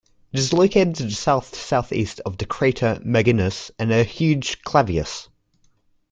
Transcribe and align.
It 0.33 0.39
is 0.39 0.51
located 0.51 0.95
to 0.95 1.03
the 1.03 1.11
south-southeast 1.11 2.21
of 2.25 2.39
the 2.39 2.47
crater 2.47 2.99
Maginus, 3.05 3.69
and 3.77 3.91
the 3.91 4.03
huge 4.03 4.63
Clavius. 4.63 5.29